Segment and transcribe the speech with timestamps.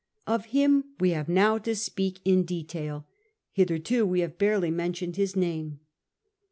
[0.25, 3.05] Of him we have now to speak in detail;
[3.51, 5.79] hitherto we have barely mentioned his name.